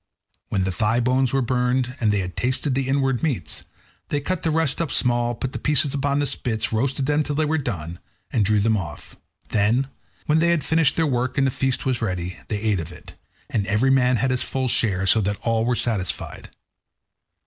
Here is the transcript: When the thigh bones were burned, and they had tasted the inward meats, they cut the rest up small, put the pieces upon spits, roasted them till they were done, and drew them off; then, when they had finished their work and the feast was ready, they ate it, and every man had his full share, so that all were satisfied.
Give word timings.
When 0.49 0.63
the 0.63 0.71
thigh 0.71 0.99
bones 0.99 1.31
were 1.31 1.43
burned, 1.43 1.95
and 1.99 2.11
they 2.11 2.21
had 2.21 2.35
tasted 2.35 2.73
the 2.73 2.87
inward 2.87 3.21
meats, 3.21 3.65
they 4.09 4.19
cut 4.19 4.41
the 4.41 4.49
rest 4.49 4.81
up 4.81 4.91
small, 4.91 5.35
put 5.35 5.53
the 5.53 5.59
pieces 5.59 5.93
upon 5.93 6.25
spits, 6.25 6.73
roasted 6.73 7.05
them 7.05 7.21
till 7.21 7.35
they 7.35 7.45
were 7.45 7.59
done, 7.59 7.99
and 8.33 8.43
drew 8.43 8.57
them 8.59 8.75
off; 8.75 9.15
then, 9.49 9.89
when 10.25 10.39
they 10.39 10.47
had 10.49 10.63
finished 10.63 10.95
their 10.95 11.05
work 11.05 11.37
and 11.37 11.45
the 11.45 11.51
feast 11.51 11.85
was 11.85 12.01
ready, 12.01 12.39
they 12.47 12.57
ate 12.59 12.79
it, 12.79 13.13
and 13.47 13.67
every 13.67 13.91
man 13.91 14.15
had 14.15 14.31
his 14.31 14.41
full 14.41 14.67
share, 14.67 15.05
so 15.05 15.21
that 15.21 15.37
all 15.43 15.65
were 15.65 15.75
satisfied. 15.75 16.49